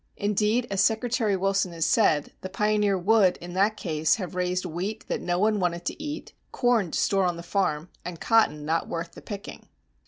Indeed, 0.17 0.65
as 0.71 0.81
Secretary 0.81 1.37
Wilson 1.37 1.73
has 1.73 1.85
said, 1.85 2.31
the 2.41 2.49
pioneer 2.49 2.97
would, 2.97 3.37
in 3.37 3.53
that 3.53 3.77
case, 3.77 4.15
have 4.15 4.33
raised 4.33 4.65
wheat 4.65 5.07
that 5.09 5.21
no 5.21 5.37
one 5.37 5.59
wanted 5.59 5.85
to 5.85 6.03
eat, 6.03 6.33
corn 6.51 6.89
to 6.89 6.97
store 6.97 7.25
on 7.25 7.37
the 7.37 7.43
farm, 7.43 7.87
and 8.03 8.19
cotton 8.19 8.65
not 8.65 8.87
worth 8.89 9.11
the 9.11 9.21
picking. 9.21 9.67